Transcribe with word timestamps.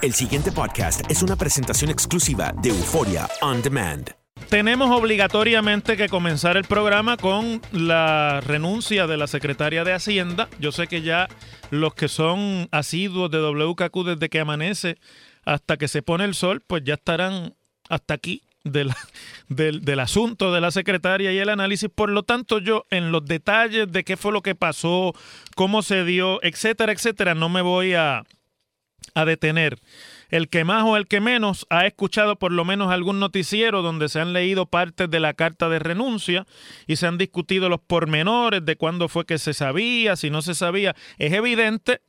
El 0.00 0.14
siguiente 0.14 0.52
podcast 0.52 1.10
es 1.10 1.24
una 1.24 1.34
presentación 1.34 1.90
exclusiva 1.90 2.54
de 2.62 2.68
Euforia 2.68 3.28
On 3.40 3.60
Demand. 3.60 4.08
Tenemos 4.48 4.96
obligatoriamente 4.96 5.96
que 5.96 6.08
comenzar 6.08 6.56
el 6.56 6.62
programa 6.62 7.16
con 7.16 7.60
la 7.72 8.40
renuncia 8.40 9.08
de 9.08 9.16
la 9.16 9.26
secretaria 9.26 9.82
de 9.82 9.92
Hacienda. 9.92 10.48
Yo 10.60 10.70
sé 10.70 10.86
que 10.86 11.02
ya 11.02 11.26
los 11.70 11.94
que 11.94 12.06
son 12.06 12.68
asiduos 12.70 13.28
de 13.32 13.40
WKQ 13.40 14.04
desde 14.04 14.28
que 14.28 14.38
amanece 14.38 14.98
hasta 15.44 15.76
que 15.76 15.88
se 15.88 16.02
pone 16.02 16.24
el 16.26 16.34
sol, 16.34 16.62
pues 16.64 16.84
ya 16.84 16.94
estarán 16.94 17.56
hasta 17.88 18.14
aquí 18.14 18.42
del, 18.62 18.92
del, 19.48 19.84
del 19.84 19.98
asunto 19.98 20.52
de 20.52 20.60
la 20.60 20.70
secretaria 20.70 21.32
y 21.32 21.38
el 21.38 21.48
análisis. 21.48 21.90
Por 21.92 22.10
lo 22.10 22.22
tanto, 22.22 22.60
yo 22.60 22.86
en 22.90 23.10
los 23.10 23.24
detalles 23.24 23.90
de 23.90 24.04
qué 24.04 24.16
fue 24.16 24.30
lo 24.30 24.42
que 24.42 24.54
pasó, 24.54 25.12
cómo 25.56 25.82
se 25.82 26.04
dio, 26.04 26.40
etcétera, 26.44 26.92
etcétera, 26.92 27.34
no 27.34 27.48
me 27.48 27.62
voy 27.62 27.94
a, 27.94 28.22
a 29.14 29.24
detener. 29.24 29.78
El 30.30 30.48
que 30.48 30.64
más 30.64 30.84
o 30.84 30.96
el 30.96 31.06
que 31.06 31.20
menos 31.20 31.66
ha 31.70 31.86
escuchado 31.86 32.36
por 32.36 32.52
lo 32.52 32.64
menos 32.64 32.90
algún 32.90 33.18
noticiero 33.18 33.82
donde 33.82 34.08
se 34.08 34.20
han 34.20 34.32
leído 34.32 34.66
partes 34.66 35.10
de 35.10 35.20
la 35.20 35.34
carta 35.34 35.68
de 35.68 35.78
renuncia 35.78 36.46
y 36.86 36.96
se 36.96 37.06
han 37.06 37.18
discutido 37.18 37.68
los 37.68 37.80
pormenores 37.80 38.64
de 38.64 38.76
cuándo 38.76 39.08
fue 39.08 39.24
que 39.24 39.38
se 39.38 39.54
sabía, 39.54 40.16
si 40.16 40.30
no 40.30 40.42
se 40.42 40.54
sabía. 40.54 40.94
Es 41.18 41.32
evidente 41.32 42.00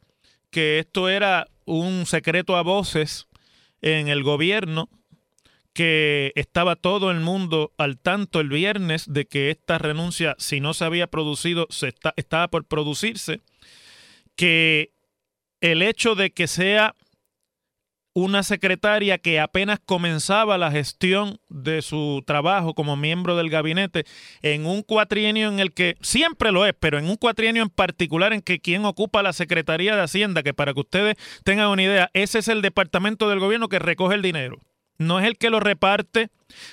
que 0.51 0.79
esto 0.79 1.09
era 1.09 1.47
un 1.65 2.05
secreto 2.05 2.57
a 2.57 2.63
voces 2.63 3.27
en 3.81 4.07
el 4.07 4.23
gobierno, 4.23 4.89
que 5.73 6.33
estaba 6.35 6.75
todo 6.75 7.11
el 7.11 7.21
mundo 7.21 7.71
al 7.77 7.97
tanto 7.99 8.41
el 8.41 8.49
viernes 8.49 9.05
de 9.07 9.25
que 9.25 9.51
esta 9.51 9.77
renuncia, 9.77 10.35
si 10.37 10.59
no 10.59 10.73
se 10.73 10.83
había 10.83 11.07
producido, 11.07 11.67
se 11.69 11.89
está, 11.89 12.13
estaba 12.17 12.49
por 12.49 12.65
producirse, 12.65 13.41
que 14.35 14.91
el 15.61 15.81
hecho 15.81 16.15
de 16.15 16.31
que 16.31 16.47
sea 16.47 16.95
una 18.13 18.43
secretaria 18.43 19.17
que 19.17 19.39
apenas 19.39 19.79
comenzaba 19.85 20.57
la 20.57 20.71
gestión 20.71 21.39
de 21.47 21.81
su 21.81 22.23
trabajo 22.25 22.73
como 22.73 22.97
miembro 22.97 23.35
del 23.35 23.49
gabinete 23.49 24.05
en 24.41 24.65
un 24.65 24.81
cuatrienio 24.81 25.47
en 25.47 25.59
el 25.59 25.73
que 25.73 25.95
siempre 26.01 26.51
lo 26.51 26.65
es, 26.65 26.73
pero 26.79 26.97
en 26.97 27.09
un 27.09 27.15
cuatrienio 27.15 27.63
en 27.63 27.69
particular 27.69 28.33
en 28.33 28.41
que 28.41 28.59
quien 28.59 28.85
ocupa 28.85 29.23
la 29.23 29.33
Secretaría 29.33 29.95
de 29.95 30.01
Hacienda, 30.01 30.43
que 30.43 30.53
para 30.53 30.73
que 30.73 30.81
ustedes 30.81 31.15
tengan 31.43 31.69
una 31.69 31.83
idea, 31.83 32.09
ese 32.13 32.39
es 32.39 32.47
el 32.47 32.61
departamento 32.61 33.29
del 33.29 33.39
gobierno 33.39 33.69
que 33.69 33.79
recoge 33.79 34.15
el 34.15 34.21
dinero. 34.21 34.59
No 34.97 35.19
es 35.19 35.25
el 35.25 35.37
que 35.37 35.49
lo 35.49 35.59
reparte, 35.59 36.29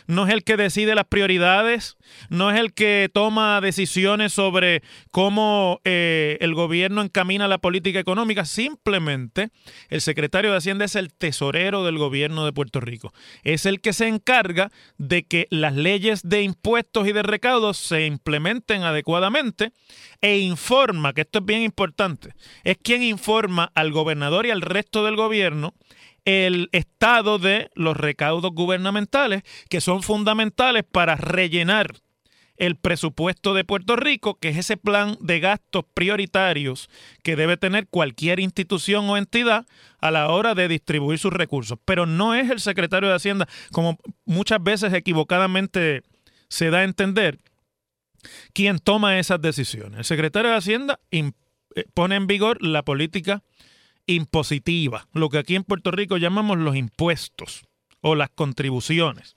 no 0.07 0.27
es 0.27 0.33
el 0.33 0.45
que 0.45 0.57
decide 0.57 0.95
las 0.95 1.07
prioridades, 1.07 1.97
no 2.29 2.51
es 2.51 2.59
el 2.59 2.73
que 2.73 3.11
toma 3.13 3.61
decisiones 3.61 4.33
sobre 4.33 4.83
cómo 5.11 5.81
eh, 5.85 6.39
el 6.41 6.55
gobierno 6.55 7.03
encamina 7.03 7.49
la 7.49 7.59
política 7.59 7.99
económica. 7.99 8.45
Simplemente 8.45 9.51
el 9.89 10.01
secretario 10.01 10.51
de 10.51 10.59
Hacienda 10.59 10.85
es 10.85 10.97
el 10.97 11.13
tesorero 11.13 11.85
del 11.85 11.99
gobierno 11.99 12.45
de 12.45 12.53
Puerto 12.53 12.81
Rico. 12.81 13.13
Es 13.43 13.67
el 13.67 13.81
que 13.81 13.93
se 13.93 14.09
encarga 14.09 14.71
de 14.99 15.25
que 15.25 15.47
las 15.51 15.75
leyes 15.75 16.23
de 16.23 16.43
impuestos 16.43 17.07
y 17.09 17.13
de 17.13 17.23
recaudos 17.23 17.77
se 17.77 18.07
implementen 18.07 18.83
adecuadamente 18.83 19.73
e 20.21 20.39
informa, 20.39 21.13
que 21.13 21.23
esto 21.23 21.41
es 21.41 21.45
bien 21.45 21.63
importante, 21.63 22.35
es 22.65 22.79
quien 22.83 23.03
informa 23.03 23.71
al 23.75 23.93
gobernador 23.93 24.47
y 24.47 24.51
al 24.51 24.63
resto 24.63 25.05
del 25.05 25.17
gobierno 25.17 25.75
el 26.27 26.69
estado 26.73 27.39
de 27.39 27.71
los 27.75 27.97
recaudos 27.97 28.51
gubernamentales 28.53 29.45
que 29.69 29.81
son 29.81 30.03
fundamentales 30.03 30.85
para 30.85 31.17
rellenar 31.17 31.95
el 32.57 32.77
presupuesto 32.77 33.55
de 33.55 33.65
Puerto 33.65 33.97
Rico, 33.97 34.39
que 34.39 34.49
es 34.49 34.57
ese 34.57 34.77
plan 34.77 35.17
de 35.21 35.41
gastos 35.41 35.85
prioritarios 35.93 36.89
que 37.23 37.37
debe 37.37 37.57
tener 37.57 37.87
cualquier 37.89 38.41
institución 38.41 39.09
o 39.11 39.17
entidad 39.17 39.67
a 40.01 40.11
la 40.11 40.31
hora 40.31 40.55
de 40.55 40.69
distribuir 40.69 41.19
sus 41.19 41.33
recursos. 41.33 41.79
Pero 41.85 42.07
no 42.07 42.35
es 42.35 42.51
el 42.51 42.61
secretario 42.61 43.09
de 43.09 43.15
Hacienda, 43.15 43.47
como 43.73 43.99
muchas 44.25 44.63
veces 44.63 44.93
equivocadamente 44.95 46.03
se 46.49 46.71
da 46.71 46.79
a 46.79 46.85
entender, 46.85 47.39
quien 48.55 48.79
toma 48.79 49.19
esas 49.19 49.41
decisiones. 49.41 49.99
El 49.99 50.05
secretario 50.05 50.51
de 50.51 50.57
Hacienda 50.57 50.99
pone 51.93 52.17
en 52.17 52.27
vigor 52.27 52.63
la 52.63 52.83
política 52.83 53.43
impositiva, 54.07 55.09
lo 55.13 55.29
que 55.29 55.39
aquí 55.39 55.57
en 55.57 55.65
Puerto 55.65 55.91
Rico 55.91 56.17
llamamos 56.17 56.59
los 56.59 56.77
impuestos 56.77 57.67
o 58.01 58.15
las 58.15 58.31
contribuciones. 58.31 59.37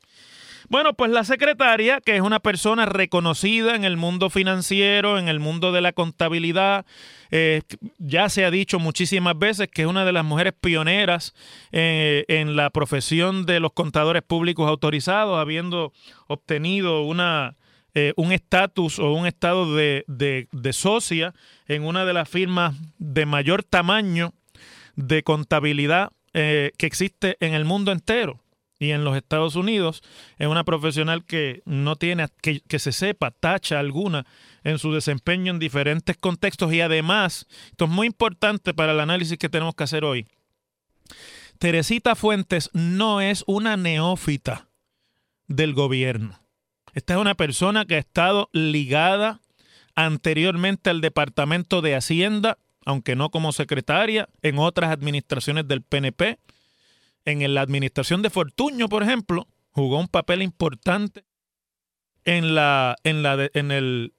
Bueno, 0.70 0.94
pues 0.94 1.10
la 1.10 1.24
secretaria, 1.24 2.00
que 2.00 2.16
es 2.16 2.22
una 2.22 2.40
persona 2.40 2.86
reconocida 2.86 3.76
en 3.76 3.84
el 3.84 3.98
mundo 3.98 4.30
financiero, 4.30 5.18
en 5.18 5.28
el 5.28 5.40
mundo 5.40 5.72
de 5.72 5.82
la 5.82 5.94
contabilidad, 5.94 6.86
eh, 7.32 7.64
ya 7.98 8.30
se 8.30 8.46
ha 8.46 8.52
dicho 8.52 8.78
muchísimas 8.78 9.38
veces 9.38 9.68
que 9.68 9.82
es 9.82 9.88
una 9.88 10.06
de 10.06 10.12
las 10.12 10.24
mujeres 10.24 10.54
pioneras 10.54 11.34
eh, 11.72 12.24
en 12.28 12.56
la 12.56 12.70
profesión 12.70 13.48
de 13.48 13.60
los 13.60 13.74
contadores 13.74 14.22
públicos 14.22 14.70
autorizados, 14.70 15.40
habiendo 15.40 15.92
obtenido 16.28 17.02
una, 17.02 17.56
eh, 17.96 18.14
un 18.16 18.32
estatus 18.32 19.00
o 19.00 19.12
un 19.14 19.26
estado 19.26 19.76
de, 19.76 20.06
de, 20.08 20.74
socia 20.74 21.34
en 21.68 21.84
una 21.84 22.06
de 22.06 22.14
las 22.14 22.30
firmas 22.30 22.76
de 23.00 23.26
mayor 23.26 23.64
tamaño 23.64 24.34
de 24.96 25.24
contabilidad 25.24 26.12
eh, 26.34 26.72
que 26.78 26.86
existe 26.86 27.38
en 27.40 27.56
el 27.56 27.66
mundo 27.66 27.92
entero. 27.92 28.40
Y 28.80 28.92
en 28.92 29.04
los 29.04 29.16
Estados 29.16 29.56
Unidos 29.56 30.02
es 30.38 30.48
una 30.48 30.64
profesional 30.64 31.26
que 31.26 31.62
no 31.66 31.98
tiene, 31.98 32.28
que, 32.42 32.62
que, 32.62 32.80
se 32.80 32.94
sepa, 32.94 33.32
tacha 33.32 33.80
alguna 33.80 34.26
en 34.64 34.80
su 34.80 34.94
desempeño 34.94 35.52
en 35.52 35.60
diferentes 35.60 36.18
contextos 36.18 36.74
y 36.74 36.82
además, 36.82 37.46
esto 37.72 37.86
es 37.86 37.92
muy 37.92 38.08
importante 38.08 38.74
para 38.74 38.94
el 38.94 39.00
análisis 39.02 39.38
que 39.38 39.50
tenemos 39.50 39.76
que 39.76 39.84
hacer 39.84 40.06
hoy, 40.06 40.26
Teresita 41.60 42.16
Fuentes 42.16 42.70
no 42.72 43.20
es 43.20 43.44
una 43.46 43.76
neófita 43.76 44.70
del 45.48 45.74
gobierno. 45.74 46.40
Esta 46.94 47.16
es 47.16 47.20
una 47.20 47.36
persona 47.36 47.84
que 47.86 47.96
ha 47.96 48.00
estado 48.00 48.50
ligada 48.54 49.42
anteriormente 49.94 50.90
al 50.90 51.02
Departamento 51.02 51.82
de 51.82 51.96
Hacienda, 51.96 52.58
aunque 52.86 53.18
no 53.18 53.30
como 53.30 53.52
secretaria, 53.52 54.30
en 54.42 54.58
otras 54.58 54.90
administraciones 54.90 55.68
del 55.68 55.82
PNP. 55.82 56.40
En 57.30 57.54
la 57.54 57.62
administración 57.62 58.24
de 58.24 58.32
Fortuño, 58.32 58.90
por 58.90 59.04
ejemplo, 59.04 59.48
jugó 59.70 60.00
un 60.00 60.08
papel 60.08 60.42
importante 60.42 61.26
en, 62.26 62.46
el, 62.46 64.14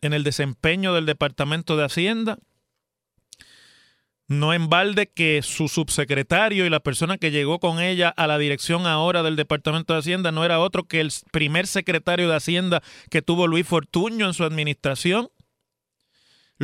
el 0.00 0.24
desempeño 0.24 0.92
del 0.92 1.06
Departamento 1.06 1.78
de 1.78 1.84
Hacienda. 1.84 2.38
No 4.28 4.52
en 4.52 4.68
balde 4.68 5.08
que 5.08 5.40
su 5.42 5.68
subsecretario 5.68 6.66
y 6.66 6.70
la 6.70 6.80
persona 6.80 7.16
que 7.18 7.30
llegó 7.30 7.58
con 7.58 7.80
ella 7.80 8.10
a 8.10 8.26
la 8.26 8.38
dirección 8.38 8.86
ahora 8.86 9.22
del 9.22 9.36
Departamento 9.36 9.94
de 9.94 10.00
Hacienda 10.00 10.30
no 10.30 10.44
era 10.44 10.60
otro 10.60 10.84
que 10.84 11.00
el 11.00 11.10
primer 11.32 11.66
secretario 11.66 12.28
de 12.28 12.36
Hacienda 12.36 12.82
que 13.10 13.22
tuvo 13.22 13.46
Luis 13.46 13.66
Fortuño 13.66 14.26
en 14.26 14.34
su 14.34 14.44
administración. 14.44 15.30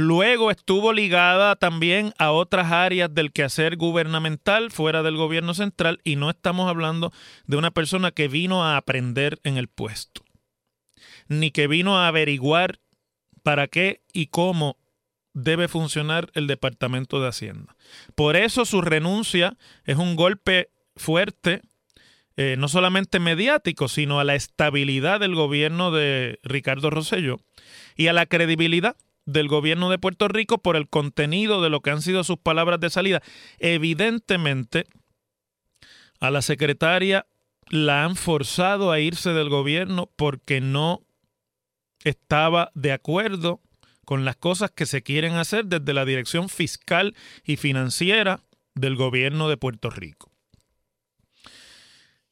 Luego 0.00 0.52
estuvo 0.52 0.92
ligada 0.92 1.56
también 1.56 2.14
a 2.18 2.30
otras 2.30 2.70
áreas 2.70 3.12
del 3.12 3.32
quehacer 3.32 3.74
gubernamental 3.74 4.70
fuera 4.70 5.02
del 5.02 5.16
gobierno 5.16 5.54
central 5.54 5.98
y 6.04 6.14
no 6.14 6.30
estamos 6.30 6.68
hablando 6.68 7.12
de 7.48 7.56
una 7.56 7.72
persona 7.72 8.12
que 8.12 8.28
vino 8.28 8.62
a 8.62 8.76
aprender 8.76 9.40
en 9.42 9.56
el 9.56 9.66
puesto, 9.66 10.22
ni 11.26 11.50
que 11.50 11.66
vino 11.66 11.98
a 11.98 12.06
averiguar 12.06 12.78
para 13.42 13.66
qué 13.66 14.04
y 14.12 14.28
cómo 14.28 14.76
debe 15.34 15.66
funcionar 15.66 16.30
el 16.34 16.46
Departamento 16.46 17.20
de 17.20 17.26
Hacienda. 17.26 17.74
Por 18.14 18.36
eso 18.36 18.64
su 18.66 18.82
renuncia 18.82 19.56
es 19.82 19.96
un 19.96 20.14
golpe 20.14 20.70
fuerte, 20.94 21.62
eh, 22.36 22.54
no 22.56 22.68
solamente 22.68 23.18
mediático, 23.18 23.88
sino 23.88 24.20
a 24.20 24.24
la 24.24 24.36
estabilidad 24.36 25.18
del 25.18 25.34
gobierno 25.34 25.90
de 25.90 26.38
Ricardo 26.44 26.88
Rosselló 26.88 27.40
y 27.96 28.06
a 28.06 28.12
la 28.12 28.26
credibilidad 28.26 28.94
del 29.28 29.46
gobierno 29.46 29.90
de 29.90 29.98
Puerto 29.98 30.26
Rico 30.26 30.56
por 30.58 30.74
el 30.74 30.88
contenido 30.88 31.60
de 31.60 31.68
lo 31.68 31.80
que 31.80 31.90
han 31.90 32.00
sido 32.00 32.24
sus 32.24 32.38
palabras 32.38 32.80
de 32.80 32.88
salida. 32.88 33.22
Evidentemente, 33.58 34.86
a 36.18 36.30
la 36.30 36.40
secretaria 36.40 37.26
la 37.68 38.04
han 38.04 38.16
forzado 38.16 38.90
a 38.90 39.00
irse 39.00 39.34
del 39.34 39.50
gobierno 39.50 40.10
porque 40.16 40.62
no 40.62 41.02
estaba 42.04 42.70
de 42.74 42.92
acuerdo 42.92 43.60
con 44.06 44.24
las 44.24 44.36
cosas 44.36 44.70
que 44.70 44.86
se 44.86 45.02
quieren 45.02 45.34
hacer 45.34 45.66
desde 45.66 45.92
la 45.92 46.06
dirección 46.06 46.48
fiscal 46.48 47.14
y 47.44 47.56
financiera 47.56 48.40
del 48.74 48.96
gobierno 48.96 49.50
de 49.50 49.58
Puerto 49.58 49.90
Rico. 49.90 50.32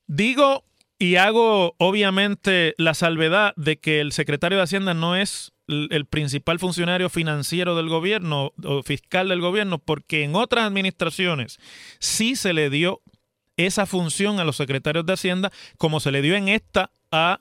Digo 0.06 0.64
y 0.98 1.16
hago 1.16 1.74
obviamente 1.76 2.74
la 2.78 2.94
salvedad 2.94 3.52
de 3.56 3.76
que 3.76 4.00
el 4.00 4.12
secretario 4.12 4.56
de 4.56 4.64
Hacienda 4.64 4.94
no 4.94 5.14
es 5.14 5.52
el 5.68 6.06
principal 6.06 6.58
funcionario 6.58 7.08
financiero 7.08 7.74
del 7.74 7.88
gobierno 7.88 8.52
o 8.62 8.82
fiscal 8.82 9.28
del 9.28 9.40
gobierno, 9.40 9.78
porque 9.78 10.24
en 10.24 10.36
otras 10.36 10.64
administraciones 10.64 11.58
sí 11.98 12.36
se 12.36 12.52
le 12.52 12.70
dio 12.70 13.02
esa 13.56 13.86
función 13.86 14.38
a 14.38 14.44
los 14.44 14.56
secretarios 14.56 15.06
de 15.06 15.14
Hacienda, 15.14 15.50
como 15.78 16.00
se 16.00 16.12
le 16.12 16.22
dio 16.22 16.36
en 16.36 16.48
esta 16.48 16.90
a 17.10 17.40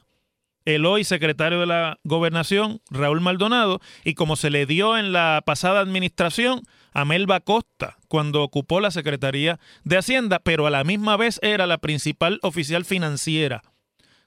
el 0.64 0.86
hoy 0.86 1.04
secretario 1.04 1.60
de 1.60 1.68
la 1.68 2.00
gobernación, 2.04 2.82
Raúl 2.90 3.22
Maldonado, 3.22 3.82
y 4.04 4.16
como 4.16 4.36
se 4.36 4.50
le 4.50 4.66
dio 4.66 4.98
en 4.98 5.12
la 5.12 5.44
pasada 5.46 5.80
administración 5.80 6.62
a 6.92 7.06
Melba 7.06 7.42
Costa 7.42 7.98
cuando 8.08 8.42
ocupó 8.42 8.80
la 8.80 8.90
Secretaría 8.90 9.60
de 9.84 9.98
Hacienda, 9.98 10.40
pero 10.40 10.66
a 10.66 10.72
la 10.72 10.84
misma 10.84 11.18
vez 11.18 11.40
era 11.44 11.68
la 11.68 11.78
principal 11.78 12.40
oficial 12.42 12.84
financiera 12.86 13.62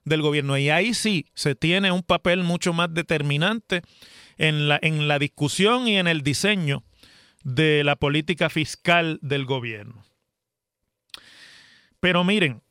del 0.09 0.23
gobierno. 0.23 0.59
Y 0.59 0.71
ahí 0.71 0.95
sí 0.95 1.27
se 1.35 1.55
tiene 1.55 1.93
un 1.93 2.03
papel 2.03 2.43
mucho 2.43 2.73
más 2.73 2.93
determinante 2.93 3.83
en 4.37 4.69
la, 4.69 4.79
en 4.83 5.09
la 5.09 5.19
discusión 5.19 5.89
y 5.89 5.97
en 5.97 6.07
el 6.07 6.23
diseño 6.23 6.85
de 7.45 7.85
la 7.85 7.97
política 7.97 8.51
fiscal 8.51 9.19
del 9.23 9.45
gobierno. 9.45 10.05
Pero 12.01 12.25
miren, 12.25 12.63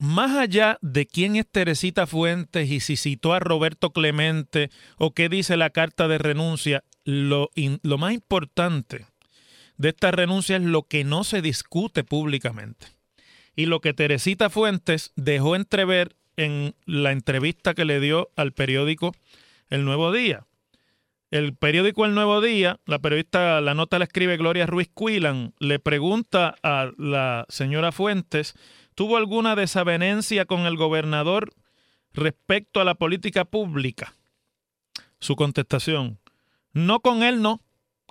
más 0.00 0.36
allá 0.36 0.78
de 0.80 1.06
quién 1.06 1.36
es 1.36 1.46
Teresita 1.46 2.06
Fuentes 2.06 2.70
y 2.70 2.80
si 2.80 2.96
citó 2.96 3.34
a 3.34 3.38
Roberto 3.38 3.90
Clemente 3.90 4.70
o 4.96 5.12
qué 5.12 5.28
dice 5.28 5.58
la 5.58 5.70
carta 5.70 6.08
de 6.08 6.16
renuncia, 6.18 6.84
lo, 7.04 7.50
lo, 7.82 7.98
más 7.98 8.14
importante 8.14 9.06
de 9.76 9.90
esta 9.90 10.10
renuncia 10.10 10.56
es 10.56 10.62
lo 10.62 10.84
que 10.84 11.04
no 11.04 11.22
se 11.22 11.42
discute 11.42 12.02
públicamente. 12.02 12.86
Y 13.54 13.66
lo 13.66 13.80
que 13.80 13.92
Teresita 13.92 14.48
Fuentes 14.48 15.12
dejó 15.16 15.54
entrever 15.54 16.16
en 16.40 16.74
la 16.86 17.12
entrevista 17.12 17.74
que 17.74 17.84
le 17.84 18.00
dio 18.00 18.30
al 18.36 18.52
periódico 18.52 19.12
El 19.68 19.84
Nuevo 19.84 20.12
Día. 20.12 20.46
El 21.30 21.54
periódico 21.54 22.04
El 22.04 22.14
Nuevo 22.14 22.40
Día, 22.40 22.80
la 22.86 22.98
periodista, 22.98 23.60
la 23.60 23.74
nota 23.74 23.98
la 23.98 24.04
escribe 24.04 24.36
Gloria 24.36 24.66
Ruiz 24.66 24.90
Cuilan, 24.92 25.54
le 25.60 25.78
pregunta 25.78 26.56
a 26.62 26.90
la 26.96 27.46
señora 27.48 27.92
Fuentes 27.92 28.54
¿Tuvo 29.00 29.16
alguna 29.16 29.56
desavenencia 29.56 30.44
con 30.44 30.66
el 30.66 30.76
gobernador 30.76 31.54
respecto 32.12 32.82
a 32.82 32.84
la 32.84 32.94
política 32.96 33.46
pública? 33.46 34.14
Su 35.20 35.36
contestación, 35.36 36.18
no 36.72 37.00
con 37.00 37.22
él 37.22 37.40
no, 37.40 37.62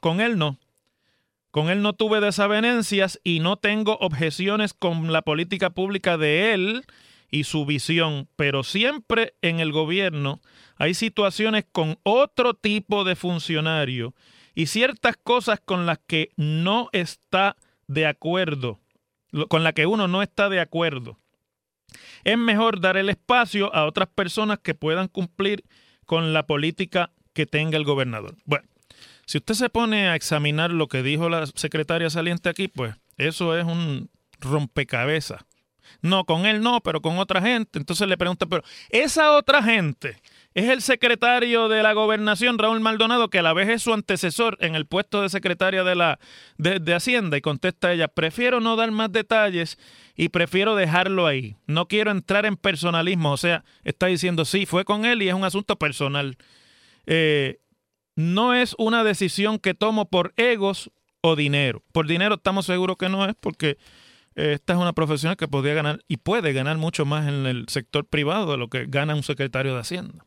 con 0.02 0.20
él 0.20 0.40
no. 0.40 0.58
Con 1.52 1.70
él 1.70 1.84
no 1.84 1.94
tuve 1.94 2.22
desavenencias 2.22 3.20
y 3.24 3.40
no 3.40 3.58
tengo 3.58 3.98
objeciones 4.02 4.74
con 4.74 5.12
la 5.12 5.22
política 5.22 5.70
pública 5.72 6.18
de 6.18 6.54
él 6.54 6.86
y 7.32 7.44
su 7.44 7.66
visión, 7.66 8.28
pero 8.36 8.64
siempre 8.64 9.36
en 9.42 9.60
el 9.60 9.72
gobierno 9.72 10.42
hay 10.78 10.94
situaciones 10.94 11.66
con 11.72 11.98
otro 12.04 12.54
tipo 12.54 13.04
de 13.04 13.16
funcionario 13.16 14.14
y 14.56 14.68
ciertas 14.68 15.18
cosas 15.18 15.60
con 15.64 15.86
las 15.86 16.00
que 16.00 16.32
no 16.36 16.90
está 16.92 17.56
de 17.88 18.08
acuerdo 18.08 18.80
con 19.48 19.64
la 19.64 19.74
que 19.74 19.86
uno 19.86 20.08
no 20.08 20.22
está 20.22 20.50
de 20.50 20.60
acuerdo, 20.60 21.20
es 22.24 22.38
mejor 22.38 22.80
dar 22.80 22.98
el 22.98 23.10
espacio 23.10 23.74
a 23.74 23.86
otras 23.86 24.10
personas 24.10 24.60
que 24.60 24.76
puedan 24.76 25.08
cumplir 25.08 25.64
con 26.06 26.34
la 26.34 26.46
política 26.46 27.12
que 27.34 27.46
tenga 27.46 27.78
el 27.78 27.84
gobernador. 27.84 28.36
Bueno, 28.46 28.68
si 29.26 29.38
usted 29.38 29.54
se 29.54 29.70
pone 29.70 30.08
a 30.08 30.16
examinar 30.16 30.72
lo 30.72 30.88
que 30.88 31.04
dijo 31.04 31.30
la 31.30 31.46
secretaria 31.46 32.10
saliente 32.10 32.50
aquí, 32.50 32.68
pues 32.68 32.96
eso 33.18 33.58
es 33.58 33.66
un 33.66 34.10
rompecabezas. 34.40 35.46
No, 36.02 36.26
con 36.26 36.46
él 36.46 36.62
no, 36.62 36.82
pero 36.82 37.02
con 37.02 37.18
otra 37.18 37.42
gente. 37.42 37.80
Entonces 37.80 38.08
le 38.08 38.18
pregunta, 38.18 38.46
pero 38.46 38.64
esa 38.90 39.34
otra 39.34 39.62
gente 39.64 40.18
es 40.54 40.70
el 40.70 40.82
secretario 40.82 41.70
de 41.70 41.84
la 41.84 41.94
gobernación, 41.94 42.58
Raúl 42.58 42.80
Maldonado, 42.80 43.30
que 43.30 43.40
a 43.40 43.44
la 43.44 43.54
vez 43.54 43.70
es 43.70 43.84
su 43.84 43.94
antecesor 43.94 44.58
en 44.62 44.76
el 44.76 44.86
puesto 44.86 45.22
de 45.22 45.30
secretaria 45.30 45.84
de, 45.84 45.96
la, 45.96 46.20
de, 46.58 46.94
Hacienda. 46.94 47.38
Y 47.38 47.42
contesta 47.42 47.94
ella, 47.94 48.08
prefiero 48.08 48.60
no 48.60 48.76
dar 48.76 48.92
más 48.92 49.12
detalles 49.12 49.78
y 50.16 50.30
prefiero 50.30 50.76
dejarlo 50.76 51.28
ahí. 51.28 51.56
No 51.68 51.88
quiero 51.88 52.12
entrar 52.12 52.46
en 52.46 52.58
personalismo. 52.58 53.32
O 53.32 53.38
sea, 53.38 53.64
está 53.84 54.08
diciendo, 54.08 54.44
sí, 54.44 54.66
fue 54.66 54.86
con 54.86 55.06
él 55.06 55.22
y 55.22 55.30
es 55.30 55.36
un 55.36 55.44
asunto 55.44 55.78
personal. 55.78 56.38
Eh, 57.06 57.60
no 58.16 58.54
es 58.54 58.76
una 58.78 59.04
decisión 59.04 59.60
que 59.60 59.74
tomo 59.74 60.10
por 60.10 60.34
egos 60.36 60.92
o 61.22 61.36
dinero. 61.36 61.84
Por 61.92 62.08
dinero 62.08 62.36
estamos 62.36 62.66
seguros 62.66 62.98
que 62.98 63.10
no 63.10 63.26
es 63.26 63.36
porque 63.40 63.78
esta 64.40 64.74
es 64.74 64.80
una 64.80 64.94
profesión 64.94 65.36
que 65.36 65.48
podría 65.48 65.74
ganar 65.74 66.00
y 66.08 66.18
puede 66.18 66.54
ganar 66.54 66.78
mucho 66.78 67.06
más 67.06 67.28
en 67.28 67.46
el 67.46 67.66
sector 67.68 68.06
privado 68.06 68.52
de 68.52 68.58
lo 68.58 68.70
que 68.70 68.86
gana 68.88 69.16
un 69.16 69.24
secretario 69.24 69.74
de 69.74 69.82
Hacienda. 69.82 70.26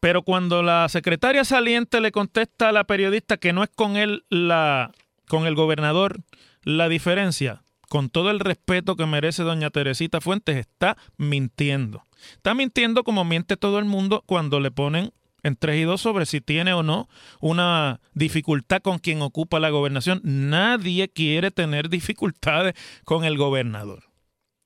Pero 0.00 0.22
cuando 0.22 0.62
la 0.62 0.88
secretaria 0.88 1.44
saliente 1.44 2.00
le 2.00 2.12
contesta 2.12 2.68
a 2.68 2.72
la 2.72 2.84
periodista 2.84 3.36
que 3.38 3.52
no 3.52 3.62
es 3.62 3.70
con 3.74 3.96
él 3.96 4.24
la 4.28 4.92
con 5.28 5.46
el 5.46 5.54
gobernador 5.54 6.20
la 6.62 6.88
diferencia, 6.88 7.62
con 7.88 8.10
todo 8.10 8.30
el 8.30 8.40
respeto 8.40 8.96
que 8.96 9.06
merece 9.06 9.42
doña 9.42 9.70
Teresita 9.70 10.20
Fuentes, 10.20 10.56
está 10.56 10.96
mintiendo. 11.16 12.02
Está 12.32 12.54
mintiendo 12.54 13.04
como 13.04 13.24
miente 13.24 13.56
todo 13.56 13.78
el 13.78 13.84
mundo 13.84 14.22
cuando 14.26 14.60
le 14.60 14.70
ponen 14.70 15.12
en 15.44 15.54
3 15.56 15.82
y 15.82 15.82
2 15.84 16.00
sobre 16.00 16.26
si 16.26 16.40
tiene 16.40 16.72
o 16.72 16.82
no 16.82 17.08
una 17.40 18.00
dificultad 18.14 18.82
con 18.82 18.98
quien 18.98 19.22
ocupa 19.22 19.60
la 19.60 19.70
gobernación. 19.70 20.20
Nadie 20.24 21.08
quiere 21.08 21.52
tener 21.52 21.88
dificultades 21.88 22.74
con 23.04 23.24
el 23.24 23.38
gobernador. 23.38 24.13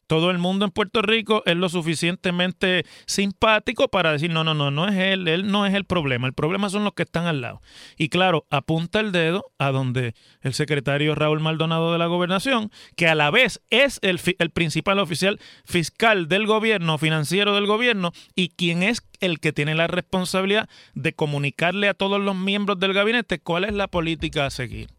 Todo 0.09 0.31
el 0.31 0.39
mundo 0.39 0.65
en 0.65 0.73
Puerto 0.73 1.03
Rico 1.03 1.43
es 1.47 1.55
lo 1.55 1.69
suficientemente 1.69 2.85
simpático 3.07 3.89
para 3.89 4.11
decir, 4.11 4.31
no, 4.31 4.43
no, 4.43 4.55
no, 4.55 4.71
no 4.71 4.89
es 4.89 4.97
él, 4.97 5.29
él 5.29 5.47
no 5.47 5.67
es 5.67 5.75
el 5.75 5.85
problema, 5.85 6.27
el 6.27 6.33
problema 6.33 6.71
son 6.71 6.83
los 6.83 6.95
que 6.95 7.05
están 7.05 7.27
al 7.27 7.43
lado. 7.43 7.61
Y 7.97 8.09
claro, 8.09 8.47
apunta 8.51 9.01
el 9.01 9.13
dedo 9.13 9.45
a 9.59 9.71
donde 9.71 10.15
el 10.41 10.55
secretario 10.55 11.15
Raúl 11.15 11.41
Maldonado 11.41 11.93
de 11.93 11.99
la 11.99 12.07
gobernación, 12.07 12.73
que 12.97 13.07
a 13.07 13.15
la 13.15 13.31
vez 13.31 13.61
es 13.71 14.01
el, 14.03 14.19
el 14.39 14.51
principal 14.51 14.99
oficial 14.99 15.39
fiscal 15.65 16.27
del 16.27 16.47
gobierno, 16.47 16.97
financiero 16.97 17.55
del 17.55 17.67
gobierno, 17.67 18.13
y 18.35 18.49
quien 18.49 18.83
es 18.83 19.07
el 19.21 19.41
que 19.41 19.53
tiene 19.53 19.75
la 19.75 19.89
responsabilidad 19.89 20.71
de 20.95 21.13
comunicarle 21.13 21.89
a 21.89 21.95
todos 21.95 22.21
los 22.21 22.35
miembros 22.35 22.81
del 22.81 22.95
gabinete 22.95 23.41
cuál 23.41 23.65
es 23.65 23.75
la 23.75 23.89
política 23.89 24.47
a 24.47 24.51
seguir. 24.51 24.98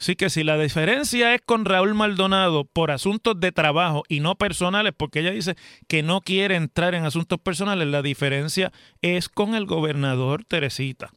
Así 0.00 0.16
que 0.16 0.30
si 0.30 0.44
la 0.44 0.56
diferencia 0.56 1.34
es 1.34 1.42
con 1.44 1.66
Raúl 1.66 1.94
Maldonado 1.94 2.64
por 2.64 2.90
asuntos 2.90 3.38
de 3.38 3.52
trabajo 3.52 4.02
y 4.08 4.20
no 4.20 4.34
personales, 4.34 4.94
porque 4.96 5.20
ella 5.20 5.30
dice 5.30 5.56
que 5.88 6.02
no 6.02 6.22
quiere 6.22 6.56
entrar 6.56 6.94
en 6.94 7.04
asuntos 7.04 7.38
personales, 7.38 7.86
la 7.86 8.00
diferencia 8.00 8.72
es 9.02 9.28
con 9.28 9.54
el 9.54 9.66
gobernador 9.66 10.46
Teresita. 10.46 11.10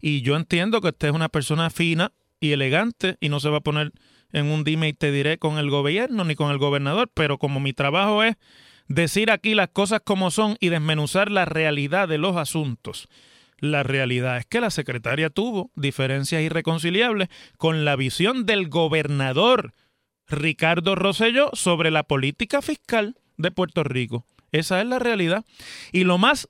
Y 0.00 0.22
yo 0.22 0.36
entiendo 0.36 0.80
que 0.80 0.88
usted 0.88 1.08
es 1.08 1.14
una 1.14 1.28
persona 1.28 1.68
fina 1.68 2.12
y 2.40 2.52
elegante 2.52 3.18
y 3.20 3.28
no 3.28 3.40
se 3.40 3.50
va 3.50 3.58
a 3.58 3.62
poner 3.62 3.92
en 4.32 4.46
un 4.46 4.64
dime 4.64 4.88
y 4.88 4.94
te 4.94 5.12
diré 5.12 5.36
con 5.36 5.58
el 5.58 5.68
gobierno 5.68 6.24
ni 6.24 6.36
con 6.36 6.50
el 6.50 6.56
gobernador, 6.56 7.10
pero 7.12 7.36
como 7.36 7.60
mi 7.60 7.74
trabajo 7.74 8.22
es 8.22 8.36
decir 8.88 9.30
aquí 9.30 9.54
las 9.54 9.68
cosas 9.68 10.00
como 10.02 10.30
son 10.30 10.56
y 10.60 10.70
desmenuzar 10.70 11.30
la 11.30 11.44
realidad 11.44 12.08
de 12.08 12.16
los 12.16 12.36
asuntos 12.36 13.08
la 13.60 13.82
realidad 13.82 14.38
es 14.38 14.46
que 14.46 14.60
la 14.60 14.70
secretaria 14.70 15.30
tuvo 15.30 15.70
diferencias 15.74 16.42
irreconciliables 16.42 17.28
con 17.56 17.84
la 17.84 17.96
visión 17.96 18.46
del 18.46 18.68
gobernador 18.68 19.72
Ricardo 20.26 20.94
Rosselló 20.94 21.50
sobre 21.52 21.90
la 21.90 22.04
política 22.04 22.62
fiscal 22.62 23.16
de 23.36 23.50
Puerto 23.50 23.84
Rico. 23.84 24.26
Esa 24.52 24.80
es 24.80 24.86
la 24.86 24.98
realidad. 24.98 25.44
Y 25.92 26.04
lo 26.04 26.18
más 26.18 26.48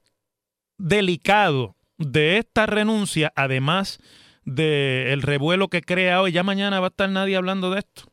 delicado 0.78 1.76
de 1.98 2.38
esta 2.38 2.66
renuncia, 2.66 3.32
además 3.36 3.98
del 4.44 5.22
revuelo 5.22 5.68
que 5.68 5.82
crea 5.82 6.22
hoy, 6.22 6.32
ya 6.32 6.42
mañana 6.42 6.80
va 6.80 6.86
a 6.86 6.90
estar 6.90 7.10
nadie 7.10 7.36
hablando 7.36 7.70
de 7.70 7.80
esto 7.80 8.09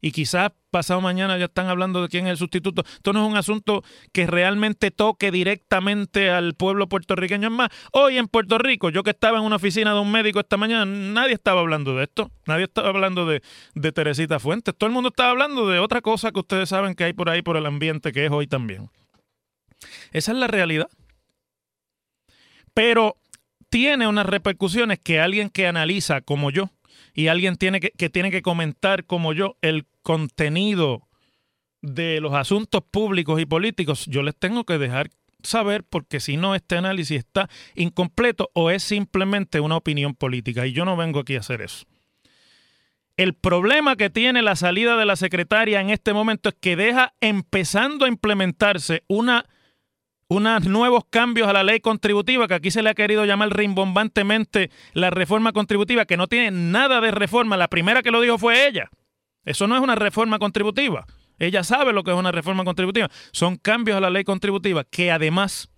y 0.00 0.12
quizás 0.12 0.52
pasado 0.70 1.00
mañana 1.00 1.38
ya 1.38 1.46
están 1.46 1.68
hablando 1.68 2.02
de 2.02 2.08
quién 2.08 2.26
es 2.26 2.32
el 2.32 2.36
sustituto. 2.36 2.82
Esto 2.86 3.12
no 3.12 3.24
es 3.24 3.30
un 3.30 3.36
asunto 3.36 3.82
que 4.12 4.26
realmente 4.26 4.90
toque 4.90 5.30
directamente 5.30 6.30
al 6.30 6.54
pueblo 6.54 6.88
puertorriqueño. 6.88 7.48
Es 7.48 7.54
más, 7.54 7.68
hoy 7.92 8.18
en 8.18 8.28
Puerto 8.28 8.58
Rico, 8.58 8.90
yo 8.90 9.02
que 9.02 9.10
estaba 9.10 9.38
en 9.38 9.44
una 9.44 9.56
oficina 9.56 9.94
de 9.94 10.00
un 10.00 10.10
médico 10.10 10.40
esta 10.40 10.56
mañana, 10.56 10.84
nadie 10.84 11.34
estaba 11.34 11.60
hablando 11.60 11.96
de 11.96 12.04
esto. 12.04 12.30
Nadie 12.46 12.64
estaba 12.64 12.88
hablando 12.88 13.26
de, 13.26 13.42
de 13.74 13.92
Teresita 13.92 14.38
Fuentes. 14.38 14.74
Todo 14.76 14.88
el 14.88 14.94
mundo 14.94 15.08
estaba 15.08 15.30
hablando 15.30 15.66
de 15.68 15.78
otra 15.78 16.00
cosa 16.00 16.30
que 16.30 16.40
ustedes 16.40 16.68
saben 16.68 16.94
que 16.94 17.04
hay 17.04 17.12
por 17.12 17.28
ahí, 17.28 17.42
por 17.42 17.56
el 17.56 17.66
ambiente, 17.66 18.12
que 18.12 18.26
es 18.26 18.30
hoy 18.30 18.46
también. 18.46 18.90
Esa 20.12 20.32
es 20.32 20.38
la 20.38 20.46
realidad. 20.46 20.88
Pero 22.74 23.16
tiene 23.70 24.06
unas 24.06 24.26
repercusiones 24.26 24.98
que 24.98 25.20
alguien 25.20 25.50
que 25.50 25.66
analiza 25.66 26.20
como 26.20 26.50
yo, 26.50 26.70
y 27.14 27.28
alguien 27.28 27.56
tiene 27.56 27.80
que, 27.80 27.90
que 27.90 28.10
tiene 28.10 28.30
que 28.30 28.42
comentar 28.42 29.04
como 29.04 29.32
yo 29.32 29.56
el 29.62 29.86
contenido 30.02 31.08
de 31.82 32.20
los 32.20 32.34
asuntos 32.34 32.82
públicos 32.90 33.40
y 33.40 33.46
políticos, 33.46 34.06
yo 34.06 34.22
les 34.22 34.36
tengo 34.36 34.64
que 34.64 34.78
dejar 34.78 35.10
saber 35.42 35.84
porque 35.84 36.20
si 36.20 36.36
no 36.36 36.54
este 36.54 36.76
análisis 36.76 37.18
está 37.18 37.48
incompleto 37.74 38.50
o 38.54 38.70
es 38.70 38.82
simplemente 38.82 39.60
una 39.60 39.76
opinión 39.76 40.14
política 40.14 40.66
y 40.66 40.72
yo 40.72 40.84
no 40.84 40.96
vengo 40.96 41.20
aquí 41.20 41.36
a 41.36 41.40
hacer 41.40 41.62
eso. 41.62 41.86
El 43.16 43.34
problema 43.34 43.96
que 43.96 44.10
tiene 44.10 44.42
la 44.42 44.54
salida 44.54 44.96
de 44.96 45.04
la 45.04 45.16
secretaria 45.16 45.80
en 45.80 45.90
este 45.90 46.12
momento 46.12 46.50
es 46.50 46.54
que 46.60 46.76
deja 46.76 47.14
empezando 47.20 48.04
a 48.04 48.08
implementarse 48.08 49.02
una 49.08 49.44
unos 50.28 50.66
nuevos 50.66 51.04
cambios 51.08 51.48
a 51.48 51.54
la 51.54 51.64
ley 51.64 51.80
contributiva, 51.80 52.46
que 52.46 52.54
aquí 52.54 52.70
se 52.70 52.82
le 52.82 52.90
ha 52.90 52.94
querido 52.94 53.24
llamar 53.24 53.56
rimbombantemente 53.56 54.70
la 54.92 55.10
reforma 55.10 55.52
contributiva, 55.52 56.04
que 56.04 56.18
no 56.18 56.26
tiene 56.26 56.50
nada 56.50 57.00
de 57.00 57.10
reforma. 57.10 57.56
La 57.56 57.68
primera 57.68 58.02
que 58.02 58.10
lo 58.10 58.20
dijo 58.20 58.36
fue 58.36 58.68
ella. 58.68 58.90
Eso 59.44 59.66
no 59.66 59.74
es 59.74 59.80
una 59.80 59.94
reforma 59.94 60.38
contributiva. 60.38 61.06
Ella 61.38 61.64
sabe 61.64 61.92
lo 61.92 62.04
que 62.04 62.10
es 62.10 62.16
una 62.16 62.32
reforma 62.32 62.64
contributiva. 62.64 63.08
Son 63.32 63.56
cambios 63.56 63.96
a 63.96 64.00
la 64.00 64.10
ley 64.10 64.24
contributiva 64.24 64.84
que 64.84 65.10
además 65.10 65.70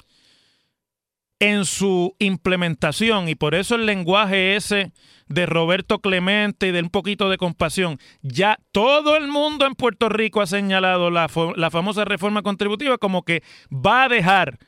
en 1.40 1.64
su 1.64 2.14
implementación, 2.18 3.28
y 3.28 3.34
por 3.34 3.54
eso 3.54 3.74
el 3.74 3.86
lenguaje 3.86 4.56
ese 4.56 4.92
de 5.26 5.46
Roberto 5.46 6.00
Clemente 6.00 6.68
y 6.68 6.72
de 6.72 6.82
un 6.82 6.90
poquito 6.90 7.30
de 7.30 7.38
compasión, 7.38 7.98
ya 8.20 8.58
todo 8.72 9.16
el 9.16 9.28
mundo 9.28 9.66
en 9.66 9.74
Puerto 9.74 10.08
Rico 10.08 10.42
ha 10.42 10.46
señalado 10.46 11.10
la, 11.10 11.28
la 11.56 11.70
famosa 11.70 12.04
reforma 12.04 12.42
contributiva 12.42 12.98
como 12.98 13.22
que 13.22 13.42
va 13.72 14.04
a 14.04 14.08
dejar 14.08 14.58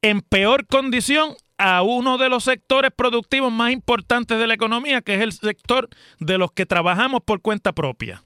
en 0.00 0.20
peor 0.20 0.66
condición 0.66 1.34
a 1.58 1.82
uno 1.82 2.18
de 2.18 2.28
los 2.28 2.44
sectores 2.44 2.90
productivos 2.94 3.52
más 3.52 3.72
importantes 3.72 4.38
de 4.38 4.46
la 4.46 4.54
economía, 4.54 5.02
que 5.02 5.14
es 5.14 5.20
el 5.22 5.32
sector 5.32 5.88
de 6.20 6.38
los 6.38 6.52
que 6.52 6.66
trabajamos 6.66 7.22
por 7.24 7.40
cuenta 7.40 7.72
propia 7.72 8.22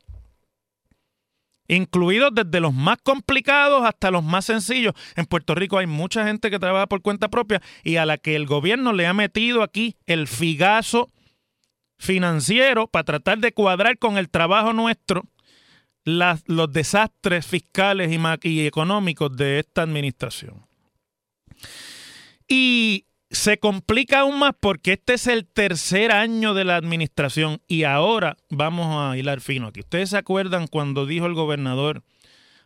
incluidos 1.68 2.34
desde 2.34 2.60
los 2.60 2.74
más 2.74 2.98
complicados 3.02 3.84
hasta 3.84 4.10
los 4.10 4.24
más 4.24 4.46
sencillos. 4.46 4.94
En 5.16 5.26
Puerto 5.26 5.54
Rico 5.54 5.78
hay 5.78 5.86
mucha 5.86 6.26
gente 6.26 6.50
que 6.50 6.58
trabaja 6.58 6.86
por 6.86 7.02
cuenta 7.02 7.28
propia 7.28 7.62
y 7.84 7.96
a 7.96 8.06
la 8.06 8.18
que 8.18 8.34
el 8.34 8.46
gobierno 8.46 8.92
le 8.92 9.06
ha 9.06 9.14
metido 9.14 9.62
aquí 9.62 9.96
el 10.06 10.26
figazo 10.26 11.10
financiero 11.98 12.86
para 12.86 13.04
tratar 13.04 13.38
de 13.38 13.52
cuadrar 13.52 13.98
con 13.98 14.18
el 14.18 14.28
trabajo 14.28 14.72
nuestro 14.72 15.24
los 16.04 16.72
desastres 16.72 17.46
fiscales 17.46 18.10
y, 18.10 18.48
y 18.48 18.66
económicos 18.66 19.36
de 19.36 19.58
esta 19.58 19.82
administración. 19.82 20.66
Y 22.48 23.04
se 23.30 23.58
complica 23.58 24.20
aún 24.20 24.38
más 24.38 24.54
porque 24.58 24.94
este 24.94 25.14
es 25.14 25.26
el 25.26 25.46
tercer 25.46 26.12
año 26.12 26.54
de 26.54 26.64
la 26.64 26.76
administración 26.76 27.60
y 27.66 27.84
ahora 27.84 28.36
vamos 28.48 28.86
a 28.96 29.16
hilar 29.16 29.40
fino 29.40 29.68
aquí. 29.68 29.80
¿Ustedes 29.80 30.10
se 30.10 30.16
acuerdan 30.16 30.66
cuando 30.66 31.04
dijo 31.04 31.26
el 31.26 31.34
gobernador 31.34 32.02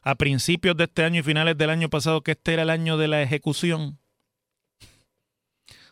a 0.02 0.14
principios 0.14 0.76
de 0.76 0.84
este 0.84 1.04
año 1.04 1.20
y 1.20 1.24
finales 1.24 1.58
del 1.58 1.70
año 1.70 1.90
pasado 1.90 2.22
que 2.22 2.32
este 2.32 2.54
era 2.54 2.62
el 2.62 2.70
año 2.70 2.96
de 2.96 3.08
la 3.08 3.22
ejecución? 3.22 3.98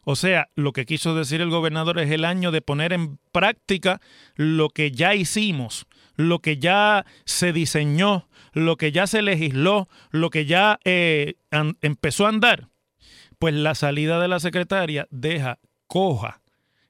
O 0.03 0.17
sea, 0.17 0.49
lo 0.55 0.73
que 0.73 0.87
quiso 0.87 1.15
decir 1.15 1.41
el 1.41 1.51
gobernador 1.51 1.99
es 1.99 2.11
el 2.11 2.25
año 2.25 2.53
de 2.53 2.63
poner 2.63 2.93
en 2.93 3.19
práctica 3.33 4.01
lo 4.35 4.71
que 4.71 4.93
ya 4.93 5.15
hicimos, 5.15 5.87
lo 6.17 6.39
que 6.39 6.59
ya 6.59 7.05
se 7.27 7.53
diseñó, 7.53 8.29
lo 8.53 8.77
que 8.77 8.93
ya 8.93 9.07
se 9.07 9.21
legisló, 9.21 9.89
lo 10.11 10.31
que 10.31 10.47
ya 10.47 10.79
eh, 10.85 11.35
empezó 11.83 12.27
a 12.27 12.31
andar 12.31 12.70
pues 13.41 13.55
la 13.55 13.75
salida 13.75 14.21
de 14.21 14.29
la 14.29 14.39
secretaria 14.39 15.09
deja 15.11 15.59
coja 15.87 16.43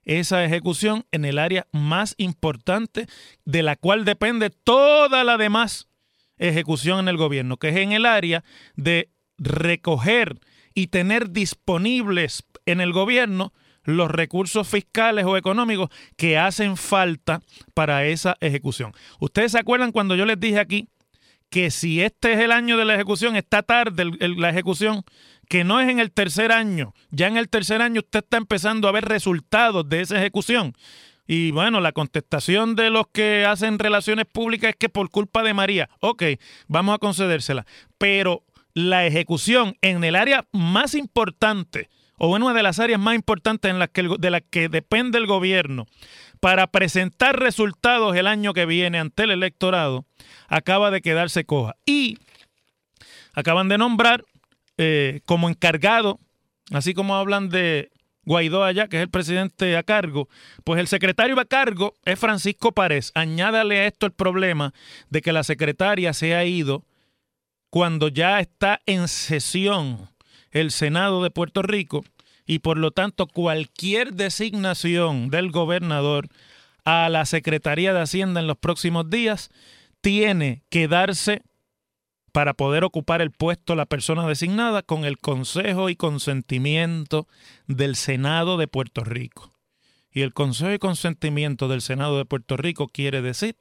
esa 0.04 0.44
ejecución 0.44 1.06
en 1.12 1.24
el 1.24 1.38
área 1.38 1.68
más 1.70 2.16
importante 2.18 3.06
de 3.44 3.62
la 3.62 3.76
cual 3.76 4.04
depende 4.04 4.50
toda 4.50 5.22
la 5.22 5.38
demás 5.38 5.88
ejecución 6.38 6.98
en 6.98 7.08
el 7.08 7.16
gobierno, 7.16 7.56
que 7.56 7.68
es 7.68 7.76
en 7.76 7.92
el 7.92 8.04
área 8.04 8.42
de 8.74 9.10
recoger 9.38 10.40
y 10.74 10.88
tener 10.88 11.30
disponibles 11.30 12.42
en 12.66 12.80
el 12.80 12.92
gobierno 12.92 13.52
los 13.84 14.10
recursos 14.10 14.66
fiscales 14.66 15.26
o 15.26 15.36
económicos 15.36 15.88
que 16.16 16.36
hacen 16.36 16.76
falta 16.76 17.42
para 17.74 18.04
esa 18.06 18.36
ejecución. 18.40 18.92
Ustedes 19.20 19.52
se 19.52 19.58
acuerdan 19.60 19.92
cuando 19.92 20.16
yo 20.16 20.26
les 20.26 20.40
dije 20.40 20.58
aquí 20.58 20.88
que 21.48 21.70
si 21.70 22.00
este 22.00 22.32
es 22.32 22.40
el 22.40 22.52
año 22.52 22.76
de 22.76 22.84
la 22.84 22.94
ejecución, 22.94 23.36
está 23.36 23.62
tarde 23.62 24.04
la 24.04 24.50
ejecución, 24.50 25.04
que 25.50 25.64
no 25.64 25.80
es 25.80 25.88
en 25.88 25.98
el 25.98 26.12
tercer 26.12 26.52
año. 26.52 26.94
Ya 27.10 27.26
en 27.26 27.36
el 27.36 27.48
tercer 27.48 27.82
año 27.82 28.02
usted 28.02 28.20
está 28.20 28.36
empezando 28.36 28.86
a 28.86 28.92
ver 28.92 29.04
resultados 29.06 29.86
de 29.88 30.00
esa 30.00 30.16
ejecución. 30.16 30.74
Y 31.26 31.50
bueno, 31.50 31.80
la 31.80 31.90
contestación 31.90 32.76
de 32.76 32.88
los 32.88 33.08
que 33.08 33.44
hacen 33.44 33.80
relaciones 33.80 34.26
públicas 34.26 34.70
es 34.70 34.76
que 34.76 34.88
por 34.88 35.10
culpa 35.10 35.42
de 35.42 35.52
María, 35.52 35.90
ok, 35.98 36.22
vamos 36.68 36.94
a 36.94 36.98
concedérsela. 36.98 37.66
Pero 37.98 38.44
la 38.74 39.04
ejecución 39.06 39.76
en 39.82 40.04
el 40.04 40.14
área 40.14 40.46
más 40.52 40.94
importante, 40.94 41.90
o 42.16 42.36
en 42.36 42.44
una 42.44 42.54
de 42.54 42.62
las 42.62 42.78
áreas 42.78 43.00
más 43.00 43.16
importantes 43.16 43.72
en 43.72 43.80
las 43.80 43.88
que, 43.88 44.08
de 44.20 44.30
las 44.30 44.42
que 44.48 44.68
depende 44.68 45.18
el 45.18 45.26
gobierno, 45.26 45.86
para 46.38 46.68
presentar 46.68 47.40
resultados 47.40 48.14
el 48.14 48.28
año 48.28 48.54
que 48.54 48.66
viene 48.66 49.00
ante 49.00 49.24
el 49.24 49.32
electorado, 49.32 50.04
acaba 50.46 50.92
de 50.92 51.00
quedarse 51.00 51.44
coja. 51.44 51.74
Y 51.84 52.18
acaban 53.34 53.68
de 53.68 53.78
nombrar 53.78 54.24
eh, 54.82 55.20
como 55.26 55.50
encargado, 55.50 56.18
así 56.72 56.94
como 56.94 57.14
hablan 57.14 57.50
de 57.50 57.90
Guaidó 58.24 58.64
allá, 58.64 58.88
que 58.88 58.96
es 58.96 59.02
el 59.02 59.10
presidente 59.10 59.76
a 59.76 59.82
cargo, 59.82 60.30
pues 60.64 60.80
el 60.80 60.86
secretario 60.86 61.38
a 61.38 61.44
cargo 61.44 61.92
es 62.06 62.18
Francisco 62.18 62.72
Párez. 62.72 63.12
Añádale 63.14 63.80
a 63.80 63.86
esto 63.86 64.06
el 64.06 64.12
problema 64.12 64.72
de 65.10 65.20
que 65.20 65.34
la 65.34 65.44
secretaria 65.44 66.14
se 66.14 66.34
ha 66.34 66.46
ido 66.46 66.86
cuando 67.68 68.08
ya 68.08 68.40
está 68.40 68.80
en 68.86 69.06
sesión 69.08 70.08
el 70.50 70.70
Senado 70.70 71.22
de 71.22 71.30
Puerto 71.30 71.60
Rico 71.60 72.02
y 72.46 72.60
por 72.60 72.78
lo 72.78 72.90
tanto 72.90 73.26
cualquier 73.26 74.14
designación 74.14 75.28
del 75.28 75.50
gobernador 75.50 76.28
a 76.86 77.10
la 77.10 77.26
Secretaría 77.26 77.92
de 77.92 78.00
Hacienda 78.00 78.40
en 78.40 78.46
los 78.46 78.56
próximos 78.56 79.10
días 79.10 79.50
tiene 80.00 80.62
que 80.70 80.88
darse 80.88 81.42
para 82.32 82.54
poder 82.54 82.84
ocupar 82.84 83.20
el 83.20 83.30
puesto 83.30 83.74
la 83.74 83.86
persona 83.86 84.26
designada 84.26 84.82
con 84.82 85.04
el 85.04 85.18
consejo 85.18 85.88
y 85.90 85.96
consentimiento 85.96 87.26
del 87.66 87.96
Senado 87.96 88.56
de 88.56 88.68
Puerto 88.68 89.04
Rico. 89.04 89.52
Y 90.12 90.22
el 90.22 90.32
consejo 90.32 90.72
y 90.72 90.78
consentimiento 90.78 91.68
del 91.68 91.82
Senado 91.82 92.18
de 92.18 92.24
Puerto 92.24 92.56
Rico 92.56 92.88
quiere 92.88 93.22
decir 93.22 93.56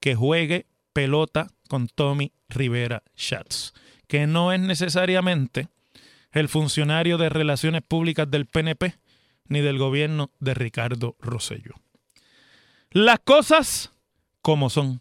que 0.00 0.14
juegue 0.14 0.66
pelota 0.92 1.48
con 1.68 1.88
Tommy 1.88 2.32
Rivera 2.48 3.02
Schatz, 3.16 3.72
que 4.06 4.26
no 4.26 4.52
es 4.52 4.60
necesariamente 4.60 5.68
el 6.32 6.48
funcionario 6.48 7.18
de 7.18 7.28
relaciones 7.28 7.82
públicas 7.82 8.30
del 8.30 8.46
PNP 8.46 8.96
ni 9.48 9.60
del 9.60 9.78
gobierno 9.78 10.30
de 10.40 10.54
Ricardo 10.54 11.16
Rosselló. 11.20 11.74
Las 12.90 13.20
cosas 13.20 13.92
como 14.40 14.70
son. 14.70 15.00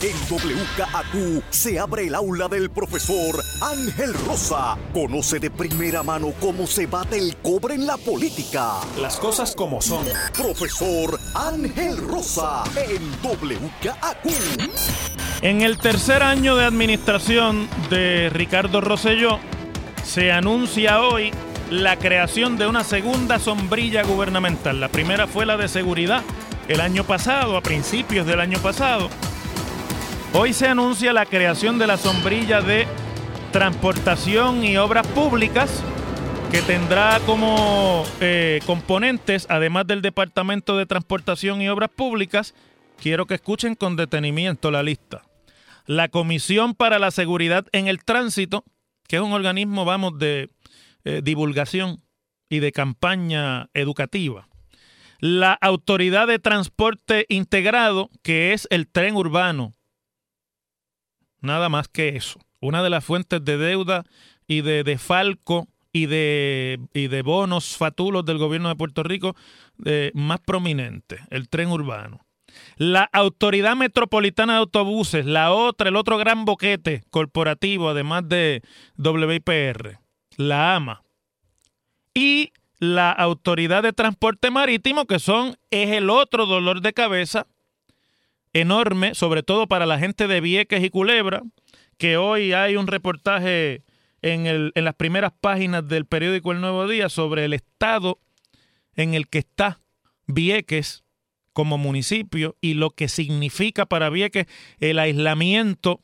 En 0.00 0.14
WKAQ 0.30 1.42
se 1.50 1.80
abre 1.80 2.06
el 2.06 2.14
aula 2.14 2.46
del 2.46 2.70
profesor 2.70 3.42
Ángel 3.60 4.14
Rosa. 4.14 4.78
Conoce 4.94 5.40
de 5.40 5.50
primera 5.50 6.04
mano 6.04 6.32
cómo 6.38 6.68
se 6.68 6.86
bate 6.86 7.18
el 7.18 7.36
cobre 7.38 7.74
en 7.74 7.84
la 7.84 7.96
política. 7.96 8.74
Las 9.00 9.16
cosas 9.16 9.56
como 9.56 9.82
son. 9.82 10.04
Profesor 10.36 11.18
Ángel 11.34 11.96
Rosa 11.96 12.62
en 12.76 13.10
WKAQ. 13.24 14.70
En 15.42 15.62
el 15.62 15.78
tercer 15.78 16.22
año 16.22 16.54
de 16.54 16.66
administración 16.66 17.68
de 17.90 18.30
Ricardo 18.32 18.80
Rosselló, 18.80 19.40
se 20.04 20.30
anuncia 20.30 21.02
hoy 21.02 21.32
la 21.70 21.96
creación 21.96 22.56
de 22.56 22.68
una 22.68 22.84
segunda 22.84 23.40
sombrilla 23.40 24.04
gubernamental. 24.04 24.78
La 24.78 24.90
primera 24.90 25.26
fue 25.26 25.44
la 25.44 25.56
de 25.56 25.66
seguridad 25.66 26.22
el 26.68 26.80
año 26.80 27.02
pasado, 27.02 27.56
a 27.56 27.62
principios 27.62 28.28
del 28.28 28.38
año 28.38 28.60
pasado. 28.60 29.08
Hoy 30.34 30.52
se 30.52 30.68
anuncia 30.68 31.12
la 31.12 31.24
creación 31.24 31.78
de 31.78 31.86
la 31.86 31.96
sombrilla 31.96 32.60
de 32.60 32.86
transportación 33.50 34.62
y 34.62 34.76
obras 34.76 35.06
públicas 35.06 35.82
que 36.52 36.60
tendrá 36.62 37.18
como 37.26 38.04
eh, 38.20 38.60
componentes, 38.66 39.46
además 39.48 39.86
del 39.86 40.02
Departamento 40.02 40.76
de 40.76 40.86
Transportación 40.86 41.60
y 41.60 41.68
Obras 41.68 41.90
Públicas, 41.90 42.54
quiero 43.00 43.26
que 43.26 43.34
escuchen 43.34 43.74
con 43.74 43.96
detenimiento 43.96 44.70
la 44.70 44.82
lista. 44.82 45.22
La 45.86 46.08
Comisión 46.08 46.74
para 46.74 46.98
la 46.98 47.10
Seguridad 47.10 47.66
en 47.72 47.88
el 47.88 48.04
Tránsito, 48.04 48.64
que 49.08 49.16
es 49.16 49.22
un 49.22 49.32
organismo, 49.32 49.84
vamos, 49.84 50.18
de 50.18 50.50
eh, 51.04 51.20
divulgación 51.22 52.02
y 52.50 52.60
de 52.60 52.72
campaña 52.72 53.68
educativa. 53.72 54.48
La 55.20 55.52
Autoridad 55.54 56.26
de 56.26 56.38
Transporte 56.38 57.26
Integrado, 57.28 58.10
que 58.22 58.52
es 58.52 58.68
el 58.70 58.88
tren 58.88 59.16
urbano, 59.16 59.74
Nada 61.40 61.68
más 61.68 61.88
que 61.88 62.08
eso. 62.16 62.40
Una 62.60 62.82
de 62.82 62.90
las 62.90 63.04
fuentes 63.04 63.44
de 63.44 63.56
deuda 63.56 64.04
y 64.46 64.62
de 64.62 64.82
defalco 64.82 65.68
y 65.92 66.06
de, 66.06 66.80
y 66.92 67.08
de 67.08 67.22
bonos 67.22 67.76
fatulos 67.76 68.24
del 68.24 68.38
gobierno 68.38 68.68
de 68.68 68.76
Puerto 68.76 69.02
Rico 69.02 69.36
eh, 69.84 70.10
más 70.14 70.40
prominente, 70.40 71.20
el 71.30 71.48
tren 71.48 71.68
urbano. 71.68 72.24
La 72.76 73.08
Autoridad 73.12 73.76
Metropolitana 73.76 74.54
de 74.54 74.58
Autobuses, 74.60 75.26
la 75.26 75.52
otra, 75.52 75.88
el 75.88 75.96
otro 75.96 76.18
gran 76.18 76.44
boquete 76.44 77.02
corporativo, 77.10 77.88
además 77.88 78.28
de 78.28 78.62
WIPR, 78.96 79.98
la 80.36 80.74
AMA. 80.74 81.02
Y 82.14 82.52
la 82.78 83.12
Autoridad 83.12 83.82
de 83.82 83.92
Transporte 83.92 84.50
Marítimo, 84.50 85.06
que 85.06 85.18
son, 85.18 85.56
es 85.70 85.90
el 85.90 86.10
otro 86.10 86.46
dolor 86.46 86.80
de 86.80 86.92
cabeza 86.92 87.46
enorme, 88.52 89.14
sobre 89.14 89.42
todo 89.42 89.66
para 89.66 89.86
la 89.86 89.98
gente 89.98 90.26
de 90.26 90.40
Vieques 90.40 90.82
y 90.82 90.90
Culebra, 90.90 91.42
que 91.96 92.16
hoy 92.16 92.52
hay 92.52 92.76
un 92.76 92.86
reportaje 92.86 93.82
en, 94.22 94.46
el, 94.46 94.72
en 94.74 94.84
las 94.84 94.94
primeras 94.94 95.32
páginas 95.40 95.86
del 95.86 96.06
periódico 96.06 96.52
El 96.52 96.60
Nuevo 96.60 96.88
Día 96.88 97.08
sobre 97.08 97.44
el 97.44 97.52
estado 97.52 98.18
en 98.94 99.14
el 99.14 99.28
que 99.28 99.38
está 99.38 99.80
Vieques 100.26 101.04
como 101.52 101.78
municipio 101.78 102.56
y 102.60 102.74
lo 102.74 102.90
que 102.90 103.08
significa 103.08 103.86
para 103.86 104.10
Vieques 104.10 104.46
el 104.78 104.98
aislamiento 104.98 106.00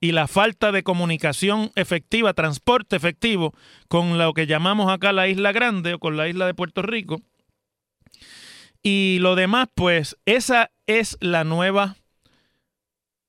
y 0.00 0.12
la 0.12 0.28
falta 0.28 0.72
de 0.72 0.82
comunicación 0.82 1.72
efectiva, 1.74 2.32
transporte 2.32 2.96
efectivo 2.96 3.52
con 3.88 4.16
lo 4.16 4.32
que 4.32 4.46
llamamos 4.46 4.90
acá 4.90 5.12
la 5.12 5.28
Isla 5.28 5.52
Grande 5.52 5.94
o 5.94 5.98
con 5.98 6.16
la 6.16 6.28
isla 6.28 6.46
de 6.46 6.54
Puerto 6.54 6.82
Rico. 6.82 7.20
Y 8.82 9.18
lo 9.20 9.34
demás, 9.34 9.68
pues, 9.74 10.16
esa 10.24 10.70
es 10.88 11.18
la 11.20 11.44
nueva, 11.44 11.96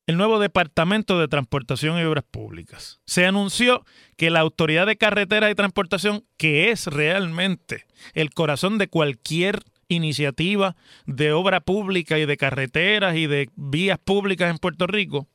el 0.07 0.17
nuevo 0.17 0.39
Departamento 0.39 1.19
de 1.19 1.27
Transportación 1.27 1.99
y 1.99 2.03
Obras 2.03 2.23
Públicas. 2.23 3.01
Se 3.05 3.27
anunció 3.27 3.85
que 4.17 4.31
la 4.31 4.39
Autoridad 4.39 4.87
de 4.87 4.97
Carreteras 4.97 5.51
y 5.51 5.55
Transportación, 5.55 6.25
que 6.37 6.71
es 6.71 6.87
realmente 6.87 7.85
el 8.13 8.31
corazón 8.31 8.79
de 8.79 8.87
cualquier 8.87 9.59
iniciativa 9.89 10.75
de 11.05 11.33
obra 11.33 11.59
pública 11.59 12.17
y 12.17 12.25
de 12.25 12.37
carreteras 12.37 13.17
y 13.17 13.27
de 13.27 13.49
vías 13.55 13.99
públicas 13.99 14.49
en 14.49 14.57
Puerto 14.57 14.87
Rico, 14.87 15.27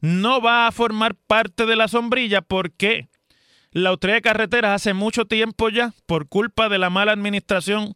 no 0.00 0.42
va 0.42 0.66
a 0.66 0.72
formar 0.72 1.14
parte 1.14 1.66
de 1.66 1.76
la 1.76 1.86
sombrilla 1.86 2.42
porque 2.42 3.08
la 3.70 3.90
Autoridad 3.90 4.16
de 4.16 4.22
Carreteras 4.22 4.74
hace 4.74 4.94
mucho 4.94 5.26
tiempo 5.26 5.68
ya, 5.68 5.94
por 6.06 6.28
culpa 6.28 6.68
de 6.68 6.78
la 6.78 6.90
mala 6.90 7.12
administración 7.12 7.94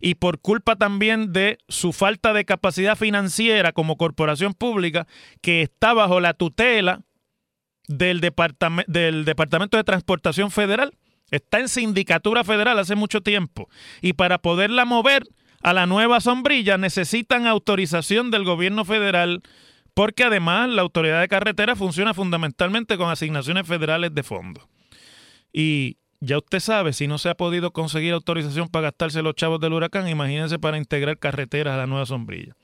y 0.00 0.16
por 0.16 0.40
culpa 0.40 0.76
también 0.76 1.32
de 1.32 1.58
su 1.68 1.92
falta 1.92 2.32
de 2.32 2.44
capacidad 2.44 2.96
financiera 2.96 3.72
como 3.72 3.96
corporación 3.96 4.54
pública 4.54 5.06
que 5.40 5.62
está 5.62 5.92
bajo 5.94 6.20
la 6.20 6.34
tutela 6.34 7.02
del, 7.88 8.20
del 8.20 9.24
Departamento 9.24 9.76
de 9.76 9.84
Transportación 9.84 10.50
Federal. 10.50 10.92
Está 11.30 11.58
en 11.58 11.68
sindicatura 11.68 12.44
federal 12.44 12.78
hace 12.78 12.94
mucho 12.94 13.20
tiempo. 13.20 13.68
Y 14.00 14.12
para 14.12 14.38
poderla 14.38 14.84
mover 14.84 15.26
a 15.62 15.72
la 15.72 15.86
nueva 15.86 16.20
sombrilla 16.20 16.78
necesitan 16.78 17.46
autorización 17.46 18.30
del 18.30 18.44
gobierno 18.44 18.84
federal 18.84 19.42
porque 19.94 20.24
además 20.24 20.68
la 20.68 20.82
autoridad 20.82 21.20
de 21.20 21.28
carretera 21.28 21.74
funciona 21.74 22.12
fundamentalmente 22.12 22.98
con 22.98 23.08
asignaciones 23.10 23.66
federales 23.66 24.14
de 24.14 24.22
fondos. 24.22 24.64
Y 25.52 25.96
ya 26.20 26.38
usted 26.38 26.60
sabe, 26.60 26.92
si 26.92 27.06
no 27.06 27.18
se 27.18 27.28
ha 27.28 27.34
podido 27.34 27.72
conseguir 27.72 28.12
autorización 28.12 28.68
para 28.68 28.84
gastarse 28.84 29.22
los 29.22 29.34
chavos 29.34 29.60
del 29.60 29.72
huracán, 29.72 30.08
imagínense 30.08 30.58
para 30.58 30.78
integrar 30.78 31.18
carreteras 31.18 31.74
a 31.74 31.78
la 31.78 31.86
nueva 31.86 32.06
sombrilla. 32.06 32.54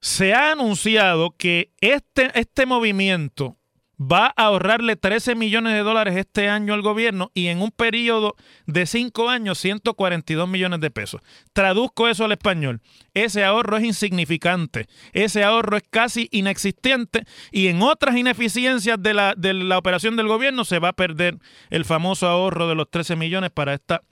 Se 0.00 0.32
ha 0.32 0.52
anunciado 0.52 1.30
que 1.36 1.72
este, 1.80 2.30
este 2.34 2.64
movimiento 2.64 3.56
va 4.00 4.32
a 4.36 4.44
ahorrarle 4.44 4.96
13 4.96 5.34
millones 5.34 5.74
de 5.74 5.80
dólares 5.80 6.16
este 6.16 6.48
año 6.48 6.72
al 6.72 6.80
gobierno 6.80 7.30
y 7.34 7.48
en 7.48 7.60
un 7.60 7.70
periodo 7.70 8.34
de 8.66 8.86
5 8.86 9.28
años 9.28 9.58
142 9.58 10.48
millones 10.48 10.80
de 10.80 10.90
pesos. 10.90 11.20
Traduzco 11.52 12.08
eso 12.08 12.24
al 12.24 12.32
español. 12.32 12.80
Ese 13.12 13.44
ahorro 13.44 13.76
es 13.76 13.84
insignificante, 13.84 14.86
ese 15.12 15.44
ahorro 15.44 15.76
es 15.76 15.82
casi 15.90 16.28
inexistente 16.32 17.24
y 17.52 17.68
en 17.68 17.82
otras 17.82 18.16
ineficiencias 18.16 19.02
de 19.02 19.12
la, 19.12 19.34
de 19.36 19.52
la 19.52 19.76
operación 19.76 20.16
del 20.16 20.28
gobierno 20.28 20.64
se 20.64 20.78
va 20.78 20.88
a 20.88 20.94
perder 20.94 21.38
el 21.68 21.84
famoso 21.84 22.26
ahorro 22.26 22.68
de 22.68 22.74
los 22.74 22.90
13 22.90 23.16
millones 23.16 23.50
para 23.50 23.74
esta, 23.74 24.02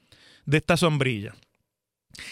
de 0.44 0.58
esta 0.58 0.76
sombrilla. 0.76 1.34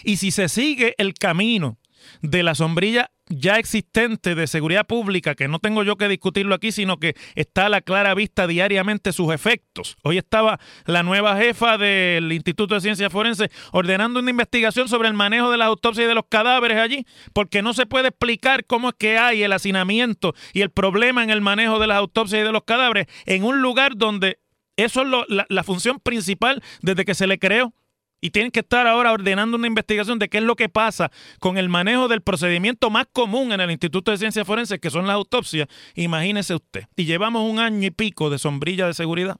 Y 0.03 0.17
si 0.17 0.31
se 0.31 0.49
sigue 0.49 0.93
el 0.97 1.13
camino 1.13 1.77
de 2.21 2.43
la 2.43 2.55
sombrilla 2.55 3.11
ya 3.29 3.57
existente 3.57 4.35
de 4.35 4.47
seguridad 4.47 4.85
pública, 4.85 5.35
que 5.35 5.47
no 5.47 5.59
tengo 5.59 5.83
yo 5.83 5.97
que 5.97 6.07
discutirlo 6.07 6.55
aquí, 6.55 6.71
sino 6.71 6.97
que 6.97 7.15
está 7.35 7.65
a 7.65 7.69
la 7.69 7.81
clara 7.81 8.13
vista 8.13 8.47
diariamente 8.47 9.11
sus 9.11 9.33
efectos. 9.33 9.97
Hoy 10.03 10.17
estaba 10.17 10.59
la 10.85 11.03
nueva 11.03 11.37
jefa 11.37 11.77
del 11.77 12.31
Instituto 12.31 12.75
de 12.75 12.81
Ciencias 12.81 13.11
Forenses 13.11 13.49
ordenando 13.71 14.19
una 14.19 14.31
investigación 14.31 14.87
sobre 14.87 15.07
el 15.09 15.13
manejo 15.13 15.51
de 15.51 15.57
las 15.57 15.67
autopsias 15.67 16.05
y 16.05 16.07
de 16.07 16.15
los 16.15 16.25
cadáveres 16.29 16.77
allí, 16.77 17.05
porque 17.33 17.61
no 17.61 17.73
se 17.73 17.85
puede 17.85 18.09
explicar 18.09 18.65
cómo 18.65 18.89
es 18.89 18.95
que 18.97 19.17
hay 19.17 19.43
el 19.43 19.53
hacinamiento 19.53 20.33
y 20.53 20.61
el 20.61 20.71
problema 20.71 21.23
en 21.23 21.29
el 21.29 21.41
manejo 21.41 21.79
de 21.79 21.87
las 21.87 21.97
autopsias 21.97 22.41
y 22.41 22.45
de 22.45 22.51
los 22.51 22.63
cadáveres 22.63 23.07
en 23.25 23.43
un 23.43 23.61
lugar 23.61 23.93
donde 23.95 24.39
eso 24.77 25.01
es 25.01 25.07
la, 25.29 25.45
la 25.49 25.63
función 25.63 25.99
principal 25.99 26.61
desde 26.81 27.03
que 27.03 27.15
se 27.15 27.27
le 27.27 27.39
creó 27.39 27.73
y 28.19 28.31
tienen 28.31 28.51
que 28.51 28.61
estar 28.61 28.87
ahora 28.87 29.11
ordenando 29.11 29.57
una 29.57 29.67
investigación 29.67 30.19
de 30.19 30.29
qué 30.29 30.39
es 30.39 30.43
lo 30.43 30.55
que 30.55 30.69
pasa 30.69 31.11
con 31.39 31.57
el 31.57 31.69
manejo 31.69 32.07
del 32.07 32.21
procedimiento 32.21 32.89
más 32.89 33.05
común 33.11 33.51
en 33.51 33.61
el 33.61 33.71
Instituto 33.71 34.11
de 34.11 34.17
Ciencias 34.17 34.47
Forenses, 34.47 34.79
que 34.79 34.89
son 34.89 35.05
las 35.05 35.15
autopsias. 35.15 35.67
Imagínese 35.95 36.55
usted. 36.55 36.85
Y 36.95 37.05
llevamos 37.05 37.49
un 37.49 37.59
año 37.59 37.87
y 37.87 37.91
pico 37.91 38.29
de 38.29 38.39
sombrilla 38.39 38.87
de 38.87 38.93
seguridad. 38.93 39.37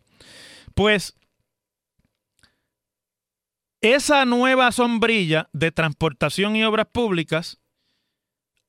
Pues 0.76 1.16
esa 3.82 4.26
nueva 4.26 4.72
sombrilla 4.72 5.50
de 5.54 5.72
transportación 5.72 6.56
y 6.56 6.64
obras 6.64 6.88
públicas, 6.92 7.60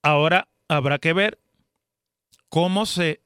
ahora 0.02 0.48
habrá 0.68 0.98
que 0.98 1.12
ver 1.12 1.38
cómo 2.48 2.86
se 2.86 3.20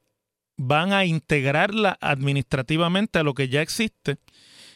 van 0.57 0.92
a 0.92 1.05
integrarla 1.05 1.97
administrativamente 2.01 3.18
a 3.18 3.23
lo 3.23 3.35
que 3.35 3.49
ya 3.49 3.62
existe 3.62 4.18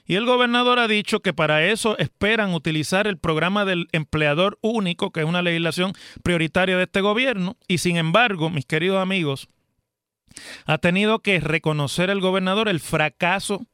Y 0.06 0.14
el 0.14 0.24
gobernador 0.24 0.78
ha 0.78 0.86
dicho 0.86 1.20
que 1.20 1.32
para 1.32 1.64
eso 1.64 1.98
esperan 1.98 2.54
utilizar 2.54 3.06
el 3.06 3.18
programa 3.18 3.64
del 3.64 3.88
empleador 3.92 4.58
único, 4.62 5.10
que 5.10 5.20
es 5.20 5.26
una 5.26 5.42
legislación 5.42 5.92
prioritaria 6.22 6.76
de 6.76 6.84
este 6.84 7.00
gobierno. 7.00 7.56
Y 7.66 7.78
sin 7.78 7.96
embargo, 7.96 8.48
mis 8.48 8.66
queridos 8.66 9.02
amigos, 9.02 9.48
ha 10.64 10.78
tenido 10.78 11.18
que 11.20 11.40
reconocer 11.40 12.10
el 12.10 12.20
gobernador 12.20 12.68
el 12.68 12.80
fracaso 12.80 13.66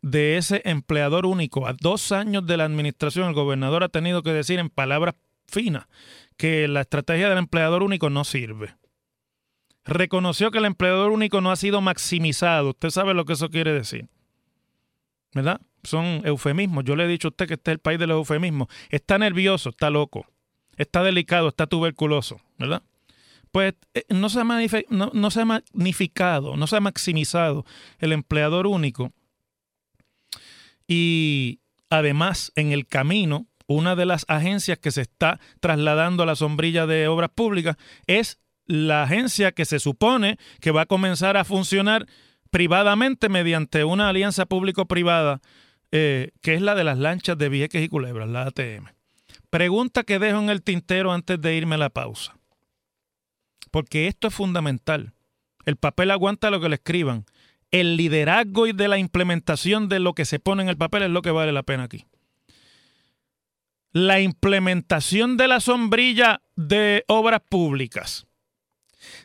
de 0.00 0.36
ese 0.38 0.62
empleador 0.64 1.26
único. 1.26 1.66
A 1.66 1.74
dos 1.74 2.12
años 2.12 2.46
de 2.46 2.56
la 2.56 2.64
administración, 2.64 3.28
el 3.28 3.34
gobernador 3.34 3.84
ha 3.84 3.88
tenido 3.88 4.22
que 4.22 4.32
decir 4.32 4.58
en 4.58 4.70
palabras 4.70 5.14
finas 5.46 5.86
que 6.36 6.68
la 6.68 6.82
estrategia 6.82 7.28
del 7.28 7.38
empleador 7.38 7.82
único 7.82 8.08
no 8.08 8.24
sirve. 8.24 8.74
Reconoció 9.84 10.50
que 10.50 10.58
el 10.58 10.64
empleador 10.64 11.10
único 11.10 11.40
no 11.40 11.50
ha 11.50 11.56
sido 11.56 11.80
maximizado. 11.80 12.70
Usted 12.70 12.90
sabe 12.90 13.14
lo 13.14 13.24
que 13.24 13.34
eso 13.34 13.50
quiere 13.50 13.72
decir. 13.72 14.08
¿Verdad? 15.36 15.60
Son 15.84 16.22
eufemismos. 16.24 16.84
Yo 16.84 16.96
le 16.96 17.04
he 17.04 17.08
dicho 17.08 17.28
a 17.28 17.30
usted 17.30 17.46
que 17.46 17.54
este 17.54 17.70
es 17.70 17.74
el 17.74 17.78
país 17.78 17.98
de 17.98 18.06
los 18.06 18.16
eufemismos. 18.16 18.68
Está 18.88 19.18
nervioso, 19.18 19.68
está 19.68 19.90
loco, 19.90 20.26
está 20.78 21.02
delicado, 21.02 21.48
está 21.48 21.66
tuberculoso, 21.66 22.40
¿verdad? 22.58 22.82
Pues 23.52 23.74
eh, 23.92 24.04
no 24.08 24.30
se, 24.30 24.40
ha 24.40 24.44
no 24.44 25.30
se 25.30 25.40
ha 25.42 25.44
magnificado, 25.44 26.56
no 26.56 26.66
se 26.66 26.76
ha 26.76 26.80
maximizado 26.80 27.66
el 27.98 28.12
empleador 28.12 28.66
único. 28.66 29.12
Y 30.88 31.60
además, 31.90 32.50
en 32.56 32.72
el 32.72 32.86
camino, 32.86 33.46
una 33.66 33.94
de 33.94 34.06
las 34.06 34.24
agencias 34.28 34.78
que 34.78 34.92
se 34.92 35.02
está 35.02 35.38
trasladando 35.60 36.22
a 36.22 36.26
la 36.26 36.36
sombrilla 36.36 36.86
de 36.86 37.08
obras 37.08 37.28
públicas 37.28 37.76
es 38.06 38.40
la 38.64 39.02
agencia 39.02 39.52
que 39.52 39.66
se 39.66 39.80
supone 39.80 40.38
que 40.62 40.70
va 40.70 40.82
a 40.82 40.86
comenzar 40.86 41.36
a 41.36 41.44
funcionar 41.44 42.06
privadamente 42.56 43.28
mediante 43.28 43.84
una 43.84 44.08
alianza 44.08 44.46
público-privada, 44.46 45.42
eh, 45.92 46.30
que 46.40 46.54
es 46.54 46.62
la 46.62 46.74
de 46.74 46.84
las 46.84 46.96
lanchas 46.96 47.36
de 47.36 47.50
Vieques 47.50 47.84
y 47.84 47.88
Culebras, 47.90 48.30
la 48.30 48.44
ATM. 48.44 48.86
Pregunta 49.50 50.04
que 50.04 50.18
dejo 50.18 50.38
en 50.38 50.48
el 50.48 50.62
tintero 50.62 51.12
antes 51.12 51.38
de 51.38 51.54
irme 51.54 51.74
a 51.74 51.78
la 51.78 51.90
pausa. 51.90 52.34
Porque 53.70 54.06
esto 54.06 54.28
es 54.28 54.34
fundamental. 54.34 55.12
El 55.66 55.76
papel 55.76 56.10
aguanta 56.10 56.50
lo 56.50 56.58
que 56.58 56.70
le 56.70 56.76
escriban. 56.76 57.26
El 57.72 57.98
liderazgo 57.98 58.66
y 58.66 58.72
de 58.72 58.88
la 58.88 58.96
implementación 58.96 59.90
de 59.90 59.98
lo 59.98 60.14
que 60.14 60.24
se 60.24 60.38
pone 60.38 60.62
en 60.62 60.70
el 60.70 60.78
papel 60.78 61.02
es 61.02 61.10
lo 61.10 61.20
que 61.20 61.32
vale 61.32 61.52
la 61.52 61.62
pena 61.62 61.82
aquí. 61.82 62.06
La 63.92 64.20
implementación 64.20 65.36
de 65.36 65.48
la 65.48 65.60
sombrilla 65.60 66.40
de 66.54 67.04
obras 67.06 67.42
públicas 67.50 68.26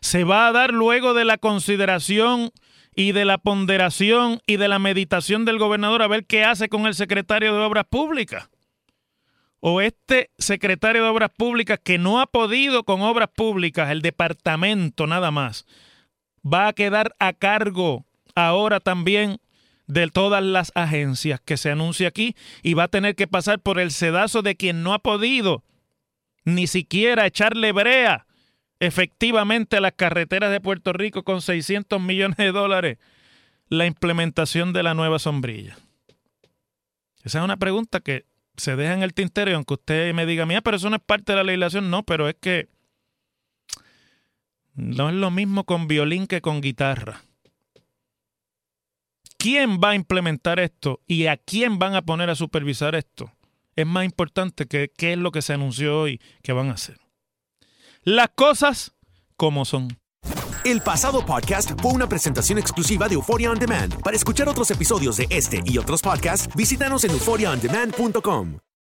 se 0.02 0.26
va 0.26 0.48
a 0.48 0.52
dar 0.52 0.74
luego 0.74 1.14
de 1.14 1.24
la 1.24 1.38
consideración 1.38 2.52
y 3.02 3.14
de 3.14 3.26
la 3.26 3.40
ponderación 3.40 4.42
y 4.46 4.58
de 4.58 4.68
la 4.68 4.78
meditación 4.78 5.44
del 5.44 5.58
gobernador 5.58 6.04
a 6.04 6.08
ver 6.08 6.26
qué 6.26 6.44
hace 6.44 6.70
con 6.70 6.86
el 6.86 6.94
secretario 6.94 7.54
de 7.54 7.62
Obras 7.62 7.86
Públicas. 7.90 8.50
O 9.60 9.82
este 9.82 10.30
secretario 10.38 11.04
de 11.04 11.10
Obras 11.10 11.32
Públicas 11.36 11.80
que 11.84 11.98
no 11.98 12.20
ha 12.20 12.28
podido 12.28 12.84
con 12.84 13.02
Obras 13.02 13.30
Públicas, 13.36 13.90
el 13.90 14.04
departamento 14.04 15.08
nada 15.08 15.32
más, 15.32 15.66
va 16.46 16.68
a 16.68 16.74
quedar 16.74 17.16
a 17.18 17.34
cargo 17.34 18.06
ahora 18.36 18.80
también 18.80 19.40
de 19.88 20.08
todas 20.08 20.44
las 20.44 20.72
agencias 20.76 21.42
que 21.42 21.58
se 21.58 21.72
anuncia 21.72 22.08
aquí 22.08 22.36
y 22.62 22.76
va 22.76 22.84
a 22.84 22.88
tener 22.88 23.16
que 23.16 23.28
pasar 23.28 23.60
por 23.60 23.80
el 23.80 23.90
sedazo 23.90 24.44
de 24.44 24.56
quien 24.56 24.84
no 24.84 24.94
ha 24.94 25.00
podido 25.00 25.64
ni 26.46 26.68
siquiera 26.68 27.26
echarle 27.26 27.72
brea 27.72 28.28
efectivamente 28.82 29.80
las 29.80 29.94
carreteras 29.94 30.52
de 30.52 30.60
Puerto 30.60 30.92
Rico 30.92 31.24
con 31.24 31.42
600 31.42 32.02
millones 32.02 32.36
de 32.38 32.52
dólares 32.52 32.98
la 33.70 33.86
implementación 33.86 34.74
de 34.74 34.84
la 34.84 34.94
nueva 34.96 35.20
sombrilla? 35.20 35.78
Esa 37.24 37.40
es 37.40 37.46
una 37.46 37.58
pregunta 37.58 38.02
que 38.02 38.26
se 38.58 38.76
deja 38.76 38.94
en 38.94 39.04
el 39.04 39.14
tintero 39.14 39.52
y 39.52 39.54
aunque 39.54 39.76
usted 39.76 40.14
me 40.14 40.26
diga, 40.26 40.46
mía, 40.48 40.62
pero 40.62 40.78
eso 40.78 40.90
no 40.90 40.98
es 40.98 41.02
parte 41.02 41.32
de 41.32 41.38
la 41.38 41.44
legislación, 41.44 41.90
no, 41.92 42.04
pero 42.04 42.28
es 42.28 42.36
que 42.42 42.68
no 44.74 45.10
es 45.10 45.16
lo 45.16 45.30
mismo 45.30 45.64
con 45.64 45.88
violín 45.88 46.26
que 46.26 46.42
con 46.42 46.60
guitarra. 46.60 47.22
¿Quién 49.38 49.80
va 49.80 49.92
a 49.92 49.96
implementar 49.96 50.60
esto 50.60 51.02
y 51.06 51.28
a 51.28 51.38
quién 51.38 51.78
van 51.78 51.96
a 51.96 52.02
poner 52.02 52.32
a 52.32 52.36
supervisar 52.36 52.96
esto? 52.96 53.32
Es 53.76 53.86
más 53.86 54.06
importante 54.06 54.66
que 54.66 54.92
qué 54.96 55.14
es 55.14 55.20
lo 55.20 55.32
que 55.32 55.44
se 55.44 55.54
anunció 55.54 56.02
hoy 56.02 56.20
que 56.42 56.52
van 56.52 56.70
a 56.70 56.74
hacer 56.74 56.98
las 58.04 58.30
cosas 58.36 58.94
como 59.38 59.66
son. 59.66 59.98
El 60.64 60.82
pasado 60.82 61.26
podcast 61.26 61.72
fue 61.82 61.92
una 61.92 62.08
presentación 62.08 62.60
exclusiva 62.60 63.08
de 63.08 63.16
Euphoria 63.16 63.50
On 63.50 63.58
Demand. 63.58 64.02
Para 64.02 64.16
escuchar 64.16 64.48
otros 64.48 64.70
episodios 64.70 65.18
de 65.18 65.28
este 65.30 65.62
y 65.66 65.78
otros 65.78 66.02
podcasts, 66.02 66.48
visítanos 66.56 67.04
en 67.04 67.12
euphoriaondemand.com. 67.12 68.60